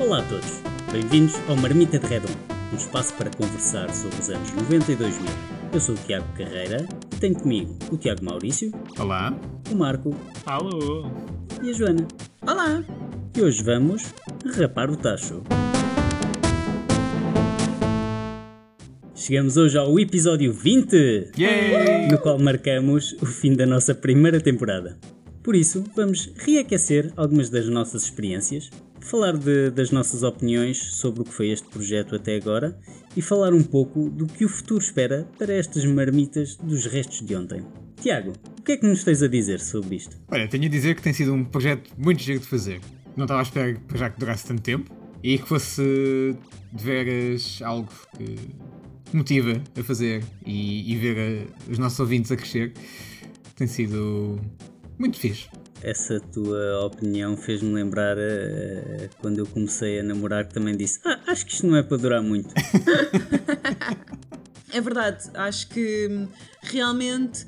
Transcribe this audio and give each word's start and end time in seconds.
Olá 0.00 0.20
a 0.20 0.22
todos, 0.22 0.62
bem-vindos 0.90 1.34
ao 1.46 1.54
Marmita 1.56 1.98
de 1.98 2.06
Redon, 2.06 2.32
um 2.72 2.76
espaço 2.76 3.12
para 3.12 3.28
conversar 3.28 3.92
sobre 3.94 4.18
os 4.18 4.30
anos 4.30 4.50
90 4.52 4.92
e 4.92 4.96
2000. 4.96 5.26
Eu 5.74 5.80
sou 5.80 5.94
o 5.94 5.98
Tiago 5.98 6.26
Carreira 6.34 6.86
e 7.14 7.16
tenho 7.16 7.34
comigo 7.34 7.76
o 7.92 7.98
Tiago 7.98 8.24
Maurício, 8.24 8.72
Olá. 8.98 9.38
o 9.70 9.74
Marco 9.74 10.16
Alô. 10.46 11.10
e 11.62 11.68
a 11.68 11.72
Joana. 11.74 12.08
Olá! 12.40 12.82
E 13.36 13.42
hoje 13.42 13.62
vamos 13.62 14.14
rapar 14.56 14.88
o 14.88 14.96
tacho. 14.96 15.42
Chegamos 19.14 19.58
hoje 19.58 19.76
ao 19.76 19.98
episódio 20.00 20.54
20, 20.54 21.32
Yay! 21.36 22.08
no 22.10 22.16
qual 22.18 22.38
marcamos 22.38 23.12
o 23.20 23.26
fim 23.26 23.54
da 23.54 23.66
nossa 23.66 23.94
primeira 23.94 24.40
temporada. 24.40 24.98
Por 25.44 25.54
isso, 25.54 25.84
vamos 25.94 26.32
reaquecer 26.36 27.12
algumas 27.16 27.50
das 27.50 27.68
nossas 27.68 28.04
experiências, 28.04 28.70
falar 28.98 29.36
de- 29.36 29.70
das 29.70 29.90
nossas 29.90 30.22
opiniões 30.22 30.78
sobre 30.78 31.20
o 31.20 31.24
que 31.24 31.32
foi 31.32 31.50
este 31.50 31.68
projeto 31.68 32.16
até 32.16 32.34
agora 32.36 32.76
e 33.14 33.20
falar 33.20 33.52
um 33.52 33.62
pouco 33.62 34.08
do 34.08 34.26
que 34.26 34.44
o 34.46 34.48
futuro 34.48 34.80
espera 34.82 35.28
para 35.38 35.52
estas 35.52 35.84
marmitas 35.84 36.56
dos 36.56 36.86
restos 36.86 37.20
de 37.20 37.36
ontem. 37.36 37.62
Tiago, 38.00 38.32
o 38.58 38.62
que 38.62 38.72
é 38.72 38.76
que 38.78 38.86
nos 38.86 39.04
tens 39.04 39.22
a 39.22 39.28
dizer 39.28 39.60
sobre 39.60 39.96
isto? 39.96 40.16
Olha, 40.28 40.48
tenho 40.48 40.64
a 40.64 40.68
dizer 40.68 40.94
que 40.96 41.02
tem 41.02 41.12
sido 41.12 41.34
um 41.34 41.44
projeto 41.44 41.90
muito 41.98 42.22
giro 42.22 42.40
de 42.40 42.46
fazer. 42.46 42.80
Não 43.14 43.24
estava 43.26 43.40
à 43.40 43.42
espera 43.42 43.74
que 43.74 43.98
já 43.98 44.08
que 44.08 44.18
durasse 44.18 44.46
tanto 44.46 44.62
tempo 44.62 44.90
e 45.22 45.38
que 45.38 45.46
fosse 45.46 45.82
de 46.72 46.82
veras 46.84 47.60
algo 47.62 47.88
que 48.16 48.36
motiva 49.16 49.62
a 49.78 49.82
fazer 49.84 50.24
e, 50.46 50.90
e 50.90 50.96
ver 50.96 51.18
a- 51.18 51.70
os 51.70 51.76
nossos 51.78 52.00
ouvintes 52.00 52.32
a 52.32 52.36
crescer. 52.36 52.72
Tem 53.54 53.66
sido 53.66 54.40
muito 54.98 55.18
fixe. 55.18 55.48
Essa 55.82 56.18
tua 56.18 56.86
opinião 56.86 57.36
fez-me 57.36 57.72
lembrar 57.72 58.16
eh, 58.18 59.10
quando 59.20 59.38
eu 59.38 59.46
comecei 59.46 60.00
a 60.00 60.02
namorar 60.02 60.46
que 60.46 60.54
também 60.54 60.76
disse 60.76 60.98
ah, 61.04 61.20
acho 61.26 61.44
que 61.44 61.52
isto 61.52 61.66
não 61.66 61.76
é 61.76 61.82
para 61.82 61.96
durar 61.96 62.22
muito. 62.22 62.52
É 64.74 64.80
verdade, 64.80 65.30
acho 65.34 65.68
que 65.68 66.08
hum, 66.10 66.28
realmente, 66.60 67.46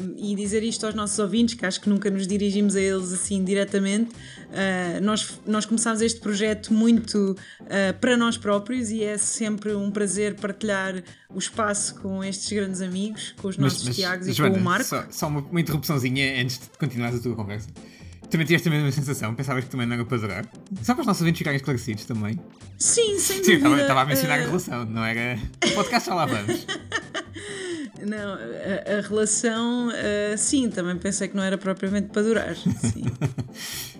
hum, 0.00 0.14
e 0.16 0.34
dizer 0.34 0.62
isto 0.62 0.84
aos 0.86 0.94
nossos 0.94 1.18
ouvintes, 1.18 1.54
que 1.54 1.66
acho 1.66 1.80
que 1.80 1.88
nunca 1.88 2.10
nos 2.10 2.26
dirigimos 2.26 2.76
a 2.76 2.80
eles 2.80 3.12
assim 3.12 3.44
diretamente, 3.44 4.10
ah, 4.52 5.00
nós, 5.00 5.40
nós 5.46 5.66
começámos 5.66 6.00
este 6.00 6.20
projeto 6.20 6.72
muito 6.72 7.36
ah, 7.62 7.92
para 8.00 8.16
nós 8.16 8.36
próprios 8.36 8.90
e 8.90 9.02
é 9.02 9.18
sempre 9.18 9.74
um 9.74 9.90
prazer 9.90 10.34
partilhar 10.34 11.02
o 11.34 11.38
espaço 11.38 11.94
com 11.96 12.24
estes 12.24 12.50
grandes 12.52 12.80
amigos, 12.80 13.34
com 13.40 13.48
os 13.48 13.58
nossos 13.58 13.94
Tiagos 13.94 14.26
e 14.26 14.32
Joana, 14.32 14.54
com 14.54 14.60
o 14.60 14.64
Marco. 14.64 14.84
Só, 14.84 15.04
só 15.10 15.28
uma, 15.28 15.40
uma 15.40 15.60
interrupçãozinha 15.60 16.40
antes 16.42 16.58
de 16.58 16.78
continuares 16.78 17.18
a 17.18 17.22
tua 17.22 17.34
conversa. 17.34 17.68
Também 18.30 18.46
tiveste 18.46 18.68
a 18.68 18.70
mesma 18.70 18.92
sensação? 18.92 19.34
Pensavas 19.34 19.64
que 19.64 19.70
também 19.70 19.86
não 19.86 19.94
era 19.94 20.04
para 20.04 20.18
durar? 20.18 20.46
Só 20.82 20.92
para 20.92 21.00
os 21.00 21.06
nossos 21.06 21.22
ouvintes 21.22 21.38
ficarem 21.38 21.56
esclarecidos 21.56 22.04
também. 22.04 22.38
Sim, 22.78 23.18
sem 23.18 23.42
Sim, 23.42 23.42
dúvida. 23.42 23.56
estava, 23.56 23.80
estava 23.80 24.00
a 24.02 24.04
mencionar 24.04 24.38
ah, 24.38 24.42
a 24.42 24.46
relação, 24.46 24.84
não 24.84 25.04
era. 25.04 25.38
O 25.66 25.70
podcast 25.72 26.08
já 26.08 26.14
lá 26.14 26.26
vamos. 26.26 26.66
Não, 28.06 28.34
a, 28.34 28.98
a 28.98 29.00
relação, 29.00 29.90
ah, 29.90 30.36
sim, 30.36 30.70
também 30.70 30.96
pensei 30.96 31.28
que 31.28 31.36
não 31.36 31.42
era 31.42 31.58
propriamente 31.58 32.08
para 32.08 32.22
durar. 32.22 32.56
Sim. 32.56 33.04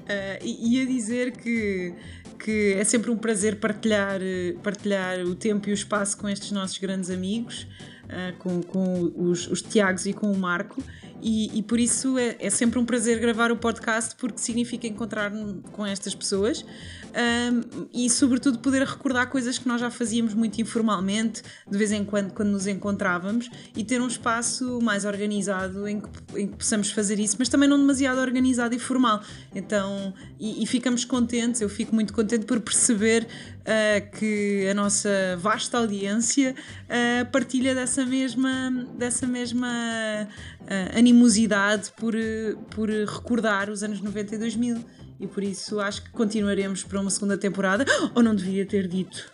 Ah, 0.08 0.38
e 0.42 0.76
ia 0.76 0.86
dizer 0.86 1.32
que, 1.32 1.94
que 2.38 2.74
é 2.74 2.84
sempre 2.84 3.10
um 3.10 3.16
prazer 3.16 3.56
partilhar, 3.56 4.20
eh, 4.22 4.54
partilhar 4.62 5.20
o 5.20 5.34
tempo 5.34 5.68
e 5.68 5.72
o 5.72 5.74
espaço 5.74 6.16
com 6.16 6.28
estes 6.28 6.50
nossos 6.50 6.78
grandes 6.78 7.10
amigos, 7.10 7.66
ah, 8.08 8.32
com, 8.38 8.62
com 8.62 9.12
os, 9.16 9.46
os 9.48 9.60
Tiagos 9.62 10.06
e 10.06 10.12
com 10.12 10.30
o 10.30 10.38
Marco. 10.38 10.82
E, 11.20 11.58
e 11.58 11.62
por 11.62 11.80
isso 11.80 12.16
é, 12.16 12.36
é 12.38 12.50
sempre 12.50 12.78
um 12.78 12.84
prazer 12.84 13.18
gravar 13.18 13.50
o 13.50 13.56
podcast 13.56 14.14
porque 14.16 14.38
significa 14.38 14.86
encontrar-me 14.86 15.60
com 15.72 15.84
estas 15.84 16.14
pessoas 16.14 16.64
ahm, 17.12 17.88
e 17.92 18.08
sobretudo 18.08 18.58
poder 18.60 18.86
recordar 18.86 19.28
coisas 19.28 19.58
que 19.58 19.66
nós 19.66 19.80
já 19.80 19.90
fazíamos 19.90 20.34
muito 20.34 20.60
informalmente 20.60 21.42
de 21.68 21.76
vez 21.76 21.90
em 21.90 22.04
quando 22.04 22.32
quando 22.32 22.50
nos 22.50 22.66
encontrávamos 22.66 23.50
e 23.76 23.82
ter 23.82 24.00
um 24.00 24.06
espaço 24.06 24.80
mais 24.80 25.04
organizado 25.04 25.88
em 25.88 26.00
que, 26.00 26.08
em 26.36 26.46
que 26.46 26.56
possamos 26.56 26.90
fazer 26.92 27.18
isso 27.18 27.36
mas 27.38 27.48
também 27.48 27.68
não 27.68 27.78
demasiado 27.78 28.20
organizado 28.20 28.74
e 28.74 28.78
formal. 28.78 29.20
Então 29.54 30.14
e, 30.38 30.62
e 30.62 30.66
ficamos 30.66 31.04
contentes 31.04 31.60
eu 31.60 31.68
fico 31.68 31.94
muito 31.94 32.12
contente 32.12 32.46
por 32.46 32.60
perceber 32.60 33.26
ah, 33.68 34.00
que 34.00 34.66
a 34.66 34.72
nossa 34.72 35.36
vasta 35.38 35.76
audiência 35.76 36.54
ah, 36.88 37.26
partilha 37.26 37.74
dessa 37.74 38.06
mesma 38.06 38.70
dessa 38.96 39.26
mesma 39.26 39.68
ah, 39.68 40.98
animosidade 40.98 41.92
por, 41.96 42.14
eh, 42.14 42.56
por 42.70 42.88
recordar 42.88 43.68
os 43.68 43.82
anos 43.82 44.00
90 44.00 44.34
e 44.34 44.38
2000 44.38 44.84
e 45.20 45.26
por 45.26 45.42
isso 45.42 45.80
acho 45.80 46.02
que 46.02 46.10
continuaremos 46.10 46.82
para 46.82 46.98
uma 46.98 47.10
segunda 47.10 47.36
temporada 47.36 47.84
ou 48.14 48.22
não 48.22 48.34
devia 48.34 48.64
ter 48.64 48.88
dito 48.88 49.30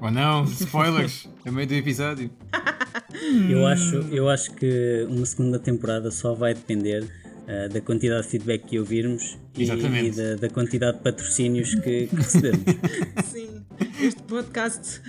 Ou 0.00 0.10
não, 0.10 0.44
spoilers, 0.44 1.28
a 1.44 1.50
meio 1.50 1.66
do 1.66 1.74
episódio. 1.74 2.30
Eu 3.50 3.66
acho, 3.66 3.96
eu 4.12 4.28
acho 4.28 4.52
que 4.52 5.06
uma 5.08 5.24
segunda 5.24 5.58
temporada 5.58 6.10
só 6.10 6.34
vai 6.34 6.54
depender 6.54 7.04
ah, 7.48 7.66
da 7.66 7.80
quantidade 7.80 8.24
de 8.24 8.28
feedback 8.28 8.66
que 8.66 8.78
ouvirmos 8.78 9.38
e, 9.56 9.62
Exatamente. 9.62 10.08
e 10.08 10.22
da, 10.22 10.34
da 10.36 10.50
quantidade 10.50 10.98
de 10.98 11.02
patrocínios 11.02 11.74
que, 11.76 12.06
que 12.06 12.14
recebemos. 12.14 12.62
Sim, 13.24 13.57
este 14.08 14.22
podcast 14.22 15.00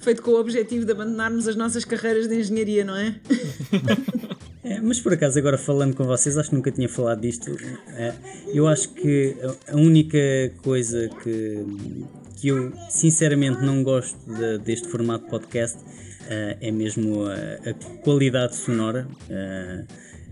feito 0.00 0.22
com 0.22 0.30
o 0.32 0.40
objetivo 0.40 0.84
de 0.84 0.92
abandonarmos 0.92 1.46
as 1.48 1.56
nossas 1.56 1.84
carreiras 1.84 2.26
de 2.28 2.38
engenharia, 2.38 2.84
não 2.84 2.96
é? 2.96 3.14
É, 4.66 4.80
mas 4.80 4.98
por 4.98 5.12
acaso, 5.12 5.38
agora 5.38 5.58
falando 5.58 5.94
com 5.94 6.04
vocês, 6.04 6.38
acho 6.38 6.48
que 6.48 6.56
nunca 6.56 6.70
tinha 6.72 6.88
falado 6.88 7.20
disto. 7.20 7.54
É, 7.88 8.14
eu 8.48 8.66
acho 8.66 8.88
que 8.94 9.36
a- 9.68 9.76
única 9.76 10.16
coisa 10.62 11.10
que, 11.22 11.66
que 12.36 12.48
eu 12.48 12.72
sinceramente 12.88 13.60
não 13.62 13.82
gosto 13.82 14.16
de- 14.26 14.56
deste 14.60 14.88
formato 14.88 15.26
podcast 15.28 15.76
é, 16.30 16.56
é 16.62 16.70
mesmo 16.70 17.26
a, 17.26 17.34
a 17.68 17.74
qualidade 18.02 18.56
sonora. 18.56 19.06
É, 19.28 19.84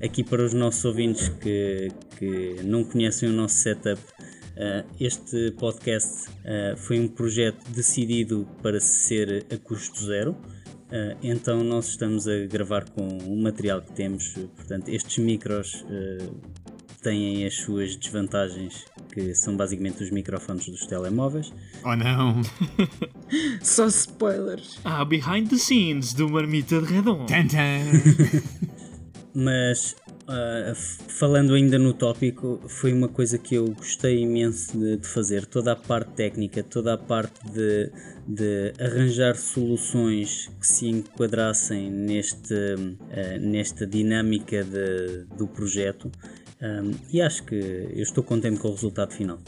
aqui 0.03 0.25
para 0.25 0.43
os 0.43 0.55
nossos 0.55 0.83
ouvintes 0.87 1.29
que, 1.29 1.93
que 2.19 2.57
não 2.65 2.85
conhecem 2.85 3.29
o 3.29 3.33
nosso 3.35 3.57
setup, 3.57 4.01
este 5.01 5.51
podcast 5.53 6.29
é, 6.45 6.75
foi 6.77 7.01
um 7.01 7.09
projeto 7.09 7.65
decidido 7.71 8.47
para 8.63 8.81
ser 8.81 9.47
a 9.53 9.57
custo 9.57 10.05
zero. 10.05 10.33
Uh, 10.33 11.17
então 11.23 11.65
nós 11.65 11.89
estamos 11.89 12.29
a 12.29 12.47
gravar 12.47 12.85
com 12.91 13.17
o 13.19 13.43
material 13.43 13.81
que 13.81 13.93
temos, 13.93 14.35
portanto 14.55 14.91
estes 14.91 15.17
micros 15.17 15.87
uh, 15.89 16.35
têm 17.03 17.47
as 17.47 17.55
suas 17.55 17.97
desvantagens 17.97 18.85
que 19.11 19.35
são 19.35 19.57
basicamente 19.57 20.03
os 20.03 20.11
microfones 20.11 20.69
dos 20.69 20.87
telemóveis. 20.87 21.51
Ou 21.83 21.97
não. 21.97 22.43
Só 23.63 23.87
spoilers. 23.87 24.79
Ah, 24.85 25.03
behind 25.05 25.49
the 25.49 25.57
scenes 25.57 26.13
do 26.13 26.29
Marmita 26.29 26.81
de 26.81 26.93
Redon. 26.93 27.25
Tan, 27.25 27.47
tan. 27.47 28.43
Mas 29.35 29.97
f- 30.71 30.99
falando 31.09 31.55
ainda 31.55 31.79
no 31.79 31.93
tópico, 31.93 32.61
foi 32.69 32.93
uma 32.93 33.09
coisa 33.09 33.39
que 33.39 33.55
eu 33.55 33.67
gostei 33.71 34.21
imenso 34.21 34.77
de, 34.79 34.97
de 34.97 35.07
fazer. 35.07 35.47
Toda 35.47 35.73
a 35.73 35.77
parte 35.77 36.13
técnica, 36.13 36.63
toda 36.63 36.95
a 36.95 36.99
parte 36.99 37.41
de, 37.51 37.91
de 38.27 38.73
arranjar 38.79 39.37
soluções 39.37 40.51
que 40.61 40.67
se 40.67 40.87
enquadrassem 40.89 41.91
neste, 41.91 42.55
uh, 42.55 43.41
nesta 43.41 43.87
dinâmica 43.87 44.65
de- 44.65 45.25
do 45.37 45.47
projeto. 45.47 46.11
Um, 46.61 46.93
e 47.13 47.21
acho 47.21 47.43
que 47.45 47.55
eu 47.57 48.03
estou 48.03 48.23
contente 48.23 48.59
com 48.61 48.69
o 48.69 48.73
resultado 48.73 49.13
final. 49.13 49.39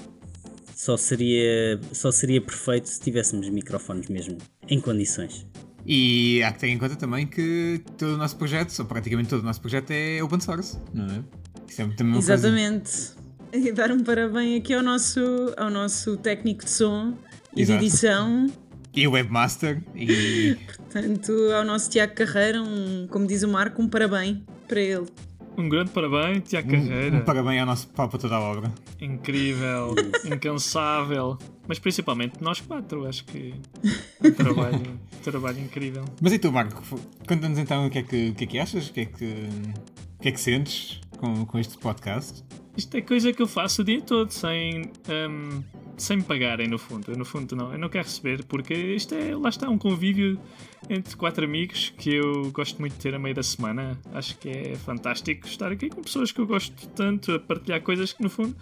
Só 0.75 0.97
seria, 0.97 1.81
só 1.93 2.11
seria 2.11 2.41
perfeito 2.41 2.89
se 2.89 3.01
tivéssemos 3.01 3.49
microfones 3.49 4.09
mesmo 4.09 4.37
em 4.69 4.81
condições. 4.81 5.47
E 5.87 6.43
há 6.43 6.53
que 6.53 6.61
ter 6.61 6.69
em 6.69 6.78
conta 6.78 6.97
também 6.97 7.27
que 7.27 7.83
todo 7.99 8.15
o 8.15 8.17
nosso 8.17 8.37
projeto, 8.37 8.75
ou 8.78 8.84
praticamente 8.87 9.28
todo 9.28 9.41
o 9.41 9.45
nosso 9.45 9.61
projeto, 9.61 9.91
é 9.91 10.22
open 10.22 10.41
source, 10.41 10.78
não 10.93 11.05
é? 11.06 11.22
Isso 11.69 11.83
é 11.83 11.87
também 11.89 12.06
uma 12.06 12.12
coisa- 12.15 12.34
Exatamente. 12.34 13.12
E 13.53 13.71
dar 13.72 13.93
um 13.93 14.00
parabéns 14.03 14.59
aqui 14.60 14.75
ao 14.75 14.83
nosso, 14.83 15.21
ao 15.57 15.71
nosso 15.71 16.16
técnico 16.16 16.65
de 16.65 16.71
som 16.71 17.15
e 17.54 17.63
Exato. 17.63 17.78
de 17.81 17.86
edição. 17.86 18.47
E 18.95 19.07
webmaster, 19.07 19.83
e 19.95 20.57
Portanto, 20.91 21.33
ao 21.57 21.65
nosso 21.65 21.91
Tiago 21.91 22.15
Carreira, 22.15 22.63
um, 22.63 23.07
como 23.10 23.27
diz 23.27 23.42
o 23.42 23.48
Marco, 23.48 23.83
um 23.83 23.89
parabéns 23.89 24.39
para 24.69 24.80
ele. 24.80 25.07
Um 25.56 25.68
grande 25.68 25.91
parabéns, 25.91 26.42
Tiago 26.48 26.68
um, 26.68 26.71
Carreira. 26.72 27.16
um 27.16 27.21
parabéns 27.21 27.60
ao 27.60 27.66
nosso 27.66 27.89
para 27.89 28.09
toda 28.18 28.34
a 28.34 28.41
obra. 28.41 28.72
Incrível, 29.01 29.95
incansável. 30.27 31.39
Mas 31.68 31.78
principalmente 31.78 32.42
nós 32.42 32.60
quatro, 32.60 33.06
acho 33.06 33.24
que 33.24 33.54
é 34.22 34.28
um 34.28 34.33
trabalho, 34.33 34.80
um 34.80 35.21
trabalho 35.22 35.60
incrível. 35.60 36.04
Mas 36.21 36.33
e 36.33 36.39
tu, 36.39 36.51
Marco? 36.51 36.83
Conta-nos 37.27 37.59
então 37.59 37.86
o 37.86 37.91
que 37.91 37.98
é 37.98 38.03
que, 38.03 38.30
o 38.30 38.34
que, 38.34 38.45
é 38.45 38.47
que 38.47 38.59
achas, 38.59 38.89
o 38.89 38.92
que 38.92 39.01
é 39.01 39.04
que, 39.04 39.24
o 39.24 40.22
que, 40.22 40.28
é 40.28 40.33
que 40.33 40.41
sentes 40.41 41.01
com, 41.18 41.45
com 41.47 41.59
este 41.59 41.78
podcast? 41.78 42.45
Isto 42.76 42.97
é 42.97 43.00
coisa 43.00 43.32
que 43.32 43.41
eu 43.41 43.47
faço 43.47 43.82
o 43.82 43.84
dia 43.84 44.00
todo, 44.00 44.30
sem. 44.30 44.91
hum, 45.09 45.62
sem 45.97 46.16
me 46.16 46.22
pagarem, 46.22 46.68
no 46.68 46.78
fundo. 46.78 47.16
No 47.16 47.24
fundo, 47.24 47.54
não. 47.54 47.72
Eu 47.72 47.78
não 47.78 47.88
quero 47.88 48.04
receber, 48.04 48.44
porque 48.44 48.74
isto 48.74 49.15
é, 49.15 49.36
lá 49.36 49.48
está, 49.48 49.68
um 49.68 49.78
convívio 49.78 50.41
entre 50.88 51.16
quatro 51.16 51.44
amigos 51.44 51.94
que 51.97 52.15
eu 52.15 52.50
gosto 52.50 52.80
muito 52.80 52.94
de 52.94 52.98
ter 52.98 53.15
a 53.15 53.18
meio 53.18 53.34
da 53.34 53.42
semana. 53.42 53.98
Acho 54.12 54.36
que 54.38 54.48
é 54.48 54.74
fantástico 54.74 55.47
estar 55.47 55.71
aqui 55.71 55.88
com 55.88 56.03
pessoas 56.03 56.32
que 56.32 56.41
eu 56.41 56.47
gosto 56.47 56.88
tanto, 56.88 57.32
a 57.32 57.38
partilhar 57.38 57.80
coisas 57.80 58.12
que, 58.12 58.22
no 58.22 58.30
fundo, 58.30 58.56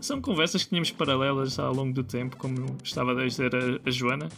são 0.00 0.20
conversas 0.20 0.62
que 0.62 0.70
tínhamos 0.70 0.90
paralelas 0.90 1.58
ao 1.58 1.74
longo 1.74 1.92
do 1.92 2.04
tempo, 2.04 2.36
como 2.36 2.76
estava 2.82 3.12
a 3.12 3.26
dizer 3.26 3.50
a, 3.54 3.88
a 3.88 3.90
Joana. 3.90 4.28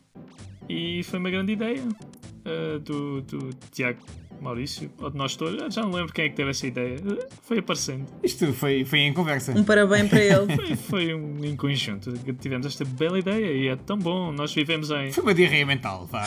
E 0.68 1.02
foi 1.02 1.18
uma 1.18 1.30
grande 1.30 1.52
ideia 1.52 1.82
uh, 1.82 2.78
do, 2.80 3.20
do 3.22 3.50
Tiago 3.72 4.00
Maurício, 4.42 4.90
ou 4.98 5.10
de 5.10 5.16
nós 5.16 5.36
todos, 5.36 5.74
já 5.74 5.82
não 5.82 5.92
lembro 5.92 6.12
quem 6.12 6.26
é 6.26 6.28
que 6.28 6.36
teve 6.36 6.50
essa 6.50 6.66
ideia. 6.66 6.96
Foi 7.42 7.58
aparecendo. 7.58 8.06
Isto 8.22 8.52
foi, 8.52 8.84
foi 8.84 9.00
em 9.00 9.12
conversa. 9.12 9.52
Um 9.52 9.64
parabéns 9.64 10.08
para 10.08 10.20
ele. 10.20 10.56
Foi, 10.56 10.76
foi 10.76 11.14
um 11.14 11.44
em 11.44 11.56
conjunto. 11.56 12.12
Tivemos 12.40 12.66
esta 12.66 12.84
bela 12.84 13.18
ideia 13.18 13.52
e 13.52 13.68
é 13.68 13.76
tão 13.76 13.98
bom. 13.98 14.32
Nós 14.32 14.52
vivemos 14.54 14.90
em. 14.90 15.12
Foi 15.12 15.22
uma 15.22 15.34
diarreia 15.34 15.66
mental, 15.66 16.06
vá. 16.06 16.24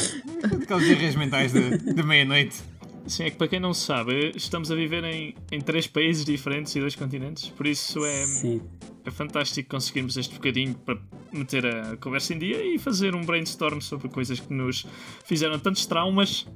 Aquelas 0.61 0.83
diarreias 0.85 1.15
mentais 1.15 1.53
da 1.53 2.03
meia-noite. 2.03 2.63
Sim, 3.07 3.25
é 3.25 3.29
que 3.29 3.37
para 3.37 3.47
quem 3.47 3.59
não 3.59 3.73
sabe, 3.73 4.31
estamos 4.35 4.71
a 4.71 4.75
viver 4.75 5.03
em, 5.03 5.35
em 5.51 5.61
três 5.61 5.85
países 5.85 6.25
diferentes 6.25 6.75
e 6.75 6.79
dois 6.79 6.95
continentes, 6.95 7.49
por 7.49 7.67
isso 7.67 8.03
é, 8.03 8.25
Sim. 8.25 8.61
É 9.05 9.11
fantástico 9.11 9.69
conseguirmos 9.69 10.17
este 10.17 10.33
bocadinho 10.33 10.73
para 10.73 10.97
meter 11.31 11.65
a 11.65 11.95
conversa 11.97 12.33
em 12.33 12.39
dia 12.39 12.63
e 12.65 12.79
fazer 12.79 13.13
um 13.13 13.23
brainstorm 13.23 13.79
sobre 13.79 14.09
coisas 14.09 14.39
que 14.39 14.53
nos 14.53 14.85
fizeram 15.25 15.59
tantos 15.59 15.85
traumas 15.85 16.47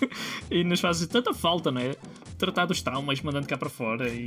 e 0.50 0.64
nos 0.64 0.80
fazem 0.80 1.06
tanta 1.06 1.34
falta, 1.34 1.70
não 1.70 1.80
é? 1.80 1.94
Tratar 2.38 2.66
dos 2.66 2.80
traumas, 2.80 3.20
mandando 3.20 3.46
cá 3.48 3.58
para 3.58 3.68
fora 3.68 4.08
e, 4.08 4.26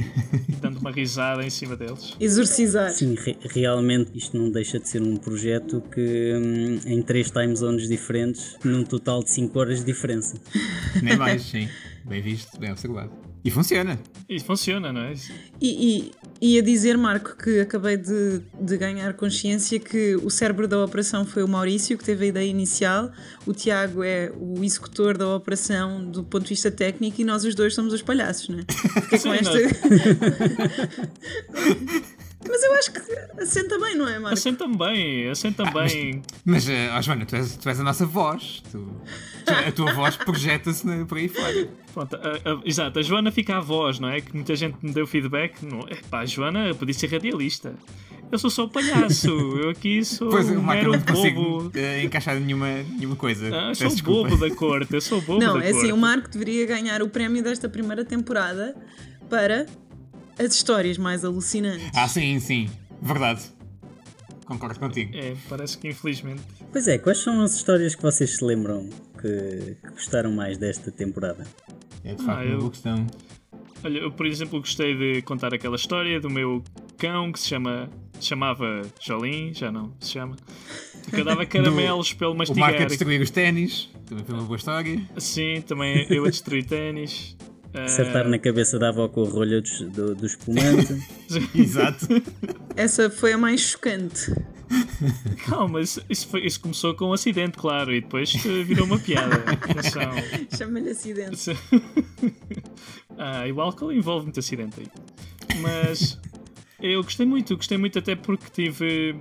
e 0.50 0.56
dando 0.62 0.78
uma 0.80 0.92
risada 0.92 1.44
em 1.46 1.50
cima 1.50 1.76
deles. 1.78 2.16
Exorcizar. 2.20 2.92
Sim, 2.92 3.16
re- 3.16 3.38
realmente 3.50 4.12
isto 4.16 4.38
não 4.38 4.52
deixa 4.52 4.80
de 4.80 4.88
ser 4.90 5.02
um 5.02 5.16
projeto 5.16 5.82
que 5.94 6.34
hum, 6.36 6.80
em 6.86 7.02
três 7.02 7.32
time 7.32 7.56
zones 7.56 7.88
diferentes, 7.88 8.58
num 8.64 8.84
total 8.84 9.24
de 9.24 9.32
5 9.32 9.58
horas 9.58 9.80
de 9.80 9.86
diferença. 9.86 10.40
Nem 11.02 11.16
mais, 11.16 11.42
sim. 11.44 11.70
Bem 12.06 12.22
visto, 12.22 12.60
bem 12.60 12.72
observado. 12.72 13.31
E 13.44 13.50
funciona. 13.50 14.00
E 14.30 14.40
funciona, 14.40 14.94
não 14.94 15.02
é? 15.02 15.14
E, 15.60 16.12
e, 16.40 16.56
e 16.56 16.60
a 16.60 16.62
dizer, 16.62 16.98
Marco, 16.98 17.36
que 17.36 17.60
acabei 17.60 17.98
de, 17.98 18.42
de 18.60 18.78
ganhar 18.78 19.14
consciência 19.14 19.80
que 19.80 20.16
o 20.18 20.30
cérebro 20.30 20.68
da 20.68 20.84
operação 20.84 21.26
foi 21.26 21.44
o 21.44 21.48
Maurício, 21.48 21.98
que 21.98 22.04
teve 22.04 22.26
a 22.26 22.28
ideia 22.28 22.48
inicial, 22.48 23.12
o 23.46 23.54
Tiago 23.54 24.04
é 24.04 24.32
o 24.40 24.64
executor 24.64 25.18
da 25.18 25.36
operação 25.36 26.06
do 26.06 26.24
ponto 26.24 26.44
de 26.44 26.50
vista 26.50 26.70
técnico 26.70 27.20
e 27.20 27.24
nós 27.24 27.44
os 27.44 27.56
dois 27.56 27.74
somos 27.74 27.94
os 27.94 28.02
palhaços, 28.02 28.50
não 28.50 28.60
é? 28.60 28.64
Fiquei 29.02 29.20
com 29.20 29.34
esta. 29.34 29.58
Mas 32.52 32.64
eu 32.64 32.74
acho 32.74 32.92
que 32.92 33.00
assenta 33.42 33.80
bem, 33.80 33.96
não 33.96 34.06
é, 34.10 34.20
Marco? 34.20 34.34
Assenta-me 34.34 34.78
bem, 34.78 35.30
assenta-me 35.30 35.72
bem. 35.72 36.22
Mas, 36.44 36.68
uh, 36.68 36.72
oh, 36.98 37.02
Joana, 37.02 37.26
tu 37.26 37.36
és, 37.38 37.56
tu 37.56 37.70
és 37.70 37.80
a 37.80 37.84
nossa 37.84 38.06
voz. 38.06 38.62
Tu, 38.70 38.78
tu- 39.46 39.54
a 39.68 39.72
tua 39.72 39.94
voz 39.94 40.18
projeta-se 40.18 40.86
por 41.06 41.18
aí 41.18 41.30
fora. 41.30 41.70
Pronto, 41.94 42.16
a- 42.18 42.20
a- 42.52 42.62
exato, 42.66 43.00
a 43.00 43.02
Joana 43.02 43.32
fica 43.32 43.56
a 43.56 43.62
voz, 43.62 44.00
não 44.00 44.10
é? 44.10 44.20
Que 44.20 44.36
muita 44.36 44.54
gente 44.56 44.76
me 44.82 44.92
deu 44.92 45.08
feedback. 45.08 45.64
Não, 45.64 45.80
epá, 45.90 46.20
a 46.20 46.26
Joana 46.26 46.76
podia 46.76 46.94
ser 46.94 47.08
radialista. 47.10 47.74
Eu 48.30 48.38
sou 48.40 48.50
só 48.50 48.64
o 48.66 48.70
palhaço, 48.70 49.28
eu 49.30 49.70
aqui 49.70 50.04
sou 50.06 50.30
Pois, 50.30 50.50
um 50.50 50.60
o 50.60 50.64
Marco 50.64 50.90
mero 50.90 51.04
não 51.06 51.34
bobo. 51.60 51.72
eh, 51.74 52.04
encaixar 52.04 52.38
nenhuma, 52.40 52.68
nenhuma 52.98 53.16
coisa. 53.16 53.50
Ah, 53.54 53.70
eu 53.70 53.76
sou 53.76 53.88
o 53.88 53.90
desculpa. 53.92 54.30
bobo 54.30 54.50
da 54.50 54.56
corte, 54.56 54.94
eu 54.94 55.02
sou 55.02 55.18
o 55.20 55.22
bobo 55.22 55.40
Não, 55.44 55.58
da 55.60 55.66
é 55.66 55.70
assim, 55.70 55.74
corte. 55.80 55.92
o 55.94 55.98
Marco 55.98 56.30
deveria 56.30 56.66
ganhar 56.66 57.02
o 57.02 57.10
prémio 57.10 57.44
desta 57.44 57.68
primeira 57.68 58.06
temporada 58.06 58.74
para 59.30 59.66
as 60.46 60.54
histórias 60.54 60.98
mais 60.98 61.24
alucinantes. 61.26 61.90
Ah, 61.96 62.08
sim, 62.08 62.40
sim. 62.40 62.70
Verdade. 63.02 63.42
Concordo 64.46 64.80
contigo. 64.80 65.16
É, 65.16 65.36
parece 65.50 65.78
que 65.78 65.88
infelizmente. 65.90 66.42
Pois 66.72 66.88
é, 66.88 66.98
quais 66.98 67.20
são 67.20 67.42
as 67.42 67.56
histórias 67.56 67.96
que 67.96 68.02
vocês 68.02 68.38
se 68.38 68.44
lembram 68.44 68.90
que, 69.20 69.76
que 69.82 69.90
gostaram 69.92 70.32
mais 70.32 70.58
desta 70.58 70.92
temporada? 70.92 71.46
É 72.04 72.14
de 72.16 72.24
facto 72.24 72.40
Ah, 72.42 72.44
uma 72.44 72.52
eu- 72.54 72.60
boa 72.60 72.72
questão. 72.72 73.08
Olha, 73.84 73.98
eu 74.00 74.12
por 74.12 74.26
exemplo 74.28 74.60
gostei 74.60 74.96
de 74.96 75.22
contar 75.24 75.54
aquela 75.54 75.76
história 75.76 76.20
do 76.20 76.30
meu 76.30 76.64
cão 76.98 77.32
que 77.32 77.40
se 77.40 77.48
chama. 77.48 77.90
chamava 78.20 78.84
Jolim, 79.00 79.52
já 79.54 79.72
não 79.72 79.92
se 80.00 80.12
chama. 80.12 80.36
Que 81.10 81.20
eu 81.22 81.26
dava 81.26 81.44
caramelos 81.48 82.14
pelo 82.14 82.34
O 82.34 82.38
Marco 82.38 82.54
a 82.54 82.56
mastigar. 82.58 82.88
destruir 82.88 83.22
os 83.22 83.32
ténis. 83.32 83.90
Também 84.06 84.24
foi 84.24 84.36
uma 84.36 84.44
boa 84.44 84.58
história. 84.58 85.02
Sim, 85.18 85.62
também 85.66 86.06
eu 86.10 86.26
a 86.26 86.30
destruir 86.30 86.66
ténis. 86.66 87.36
Acertar 87.74 88.28
na 88.28 88.38
cabeça 88.38 88.78
da 88.78 88.90
avó 88.90 89.08
com 89.08 89.24
a 89.24 89.30
rolha 89.30 89.62
dos, 89.62 89.80
do, 89.82 90.14
do 90.16 90.26
espumante. 90.26 91.02
Exato. 91.56 92.06
Essa 92.76 93.10
foi 93.10 93.34
a 93.34 93.38
mais 93.38 93.62
chocante. 93.62 94.34
Calma, 95.48 95.82
isso, 95.82 96.02
isso, 96.10 96.28
foi- 96.28 96.46
isso 96.46 96.60
começou 96.60 96.94
com 96.96 97.06
um 97.10 97.14
acidente, 97.14 97.58
claro, 97.58 97.94
e 97.94 98.02
depois 98.02 98.32
virou 98.66 98.86
uma 98.86 98.98
piada. 99.00 99.44
Chama-lhe 100.58 100.90
acidente. 100.90 101.52
Ah, 103.18 103.48
e 103.48 103.52
o 103.52 103.62
álcool 103.62 103.92
envolve 103.92 104.26
muito 104.26 104.40
acidente 104.40 104.80
aí. 104.80 104.88
Mas 105.62 106.20
eu 106.82 107.04
gostei 107.04 107.26
muito, 107.26 107.56
gostei 107.56 107.78
muito 107.78 108.00
até 108.00 108.16
porque 108.16 108.46
tive, 108.50 109.16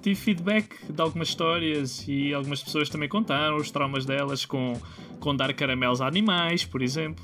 tive 0.00 0.14
feedback 0.18 0.68
de 0.88 1.02
algumas 1.02 1.28
histórias 1.28 2.02
e 2.08 2.32
algumas 2.32 2.62
pessoas 2.62 2.88
também 2.88 3.08
contaram 3.10 3.56
os 3.56 3.70
traumas 3.70 4.06
delas 4.06 4.46
com, 4.46 4.80
com 5.20 5.36
dar 5.36 5.52
caramelos 5.52 6.00
a 6.00 6.06
animais, 6.06 6.64
por 6.64 6.80
exemplo. 6.80 7.22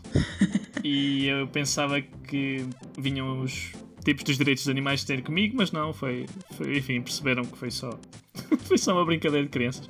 E 0.91 1.27
eu 1.27 1.47
pensava 1.49 2.01
que 2.01 2.65
vinham 2.97 3.41
os 3.43 3.73
tipos 4.05 4.25
dos 4.25 4.39
direitos 4.39 4.65
dos 4.65 4.71
animais 4.71 5.05
ter 5.05 5.23
comigo, 5.23 5.55
mas 5.57 5.71
não, 5.71 5.93
foi, 5.93 6.25
foi 6.57 6.79
enfim, 6.79 7.01
perceberam 7.03 7.45
que 7.45 7.59
foi 7.59 7.71
só, 7.71 7.91
foi 8.65 8.79
só 8.79 8.93
uma 8.95 9.05
brincadeira 9.05 9.45
de 9.45 9.51
crianças. 9.51 9.89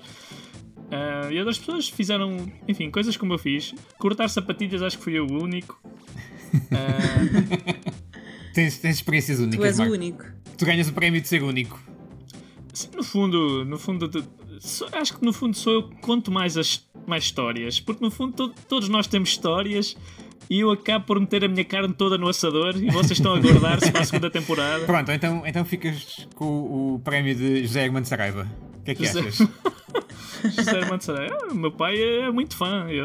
Ah, 0.90 1.28
e 1.30 1.38
outras 1.38 1.58
pessoas 1.58 1.88
fizeram, 1.88 2.50
enfim, 2.66 2.90
coisas 2.90 3.16
como 3.16 3.34
eu 3.34 3.38
fiz. 3.38 3.74
Cortar 3.98 4.28
sapatilhas, 4.28 4.82
acho 4.82 4.98
que 4.98 5.04
fui 5.04 5.18
eu 5.18 5.26
o 5.26 5.42
único. 5.42 5.80
Ah, 6.72 7.98
Tens, 8.54 8.78
tens 8.78 8.96
experiências 8.96 9.38
únicas, 9.38 9.60
Tu 9.60 9.64
és 9.66 9.76
o 9.76 9.82
Marco. 9.82 9.94
único. 9.94 10.24
Tu 10.56 10.64
ganhas 10.64 10.88
o 10.88 10.92
prémio 10.92 11.20
de 11.20 11.28
ser 11.28 11.42
único. 11.44 11.78
sim, 12.72 12.88
no 12.96 13.04
fundo, 13.04 13.64
no 13.64 13.78
fundo, 13.78 14.10
acho 15.00 15.16
que 15.16 15.24
no 15.24 15.32
fundo 15.32 15.56
sou 15.56 15.72
eu 15.74 15.82
que 15.88 15.96
conto 16.00 16.32
mais, 16.32 16.56
as, 16.56 16.84
mais 17.06 17.22
histórias. 17.24 17.78
Porque 17.78 18.02
no 18.04 18.10
fundo 18.10 18.32
to- 18.32 18.54
todos 18.68 18.88
nós 18.88 19.06
temos 19.06 19.28
histórias 19.28 19.96
e 20.50 20.60
eu 20.60 20.70
acabo 20.70 21.04
por 21.04 21.20
meter 21.20 21.44
a 21.44 21.48
minha 21.48 21.64
carne 21.64 21.92
toda 21.94 22.16
no 22.18 22.28
assador 22.28 22.76
e 22.76 22.90
vocês 22.90 23.12
estão 23.12 23.34
a 23.34 23.38
guardar-se 23.40 23.90
para 23.92 24.00
a 24.00 24.04
segunda 24.04 24.30
temporada. 24.30 24.84
Pronto, 24.84 25.10
então, 25.12 25.42
então 25.46 25.64
ficas 25.64 26.26
com 26.34 26.44
o, 26.44 26.94
o 26.94 26.98
prémio 27.00 27.34
de 27.34 27.62
José 27.66 27.84
Hermano 27.84 28.06
Saraiva. 28.06 28.46
O 28.80 28.82
que 28.84 28.90
é 28.92 28.94
que 28.94 29.04
José- 29.06 29.20
achas? 29.20 29.38
José 30.54 30.78
Armando 30.78 31.02
Saraiva, 31.02 31.36
"Ah, 31.50 31.54
meu 31.54 31.72
pai 31.72 32.00
é 32.00 32.30
muito 32.30 32.56
fã, 32.56 32.86
ele, 32.88 33.00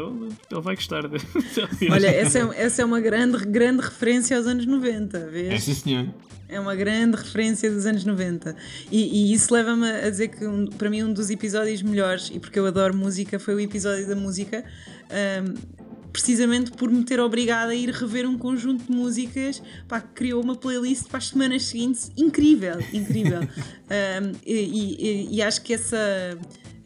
ele 0.50 0.60
vai 0.60 0.74
gostar 0.76 1.08
de, 1.08 1.18
Olha, 1.90 2.06
essa 2.08 2.38
é, 2.38 2.62
essa 2.62 2.82
é 2.82 2.84
uma 2.84 3.00
grande, 3.00 3.44
grande 3.46 3.82
referência 3.82 4.36
aos 4.36 4.46
anos 4.46 4.64
90, 4.66 5.18
É 5.18 5.26
vês? 5.26 5.64
sim, 5.64 5.74
senhor. 5.74 6.06
É 6.48 6.60
uma 6.60 6.76
grande 6.76 7.16
referência 7.16 7.68
dos 7.70 7.86
anos 7.86 8.04
90. 8.04 8.54
E, 8.90 9.30
e 9.30 9.32
isso 9.34 9.52
leva-me 9.52 9.90
a 9.90 10.08
dizer 10.08 10.28
que, 10.28 10.46
um- 10.46 10.66
para 10.66 10.88
mim, 10.88 11.02
um 11.02 11.12
dos 11.12 11.28
episódios 11.28 11.82
melhores, 11.82 12.30
e 12.32 12.38
porque 12.38 12.58
eu 12.58 12.66
adoro 12.66 12.96
música, 12.96 13.38
foi 13.40 13.54
o 13.54 13.60
episódio 13.60 14.06
da 14.06 14.14
música. 14.14 14.64
ahm, 15.10 15.54
precisamente 16.14 16.70
por 16.70 16.88
me 16.88 17.02
ter 17.02 17.18
obrigado 17.18 17.70
a 17.70 17.74
ir 17.74 17.90
rever 17.90 18.24
um 18.24 18.38
conjunto 18.38 18.84
de 18.84 18.92
músicas 18.92 19.60
pá, 19.88 20.00
que 20.00 20.14
criou 20.14 20.40
uma 20.40 20.54
playlist 20.54 21.08
para 21.08 21.18
as 21.18 21.26
semanas 21.28 21.64
seguintes 21.64 22.12
incrível, 22.16 22.78
incrível. 22.92 23.40
Ahm, 23.90 24.32
e, 24.46 24.54
e- 24.54 25.28
e 25.34 25.42
acho 25.42 25.60
que 25.62 25.74
essa, 25.74 25.98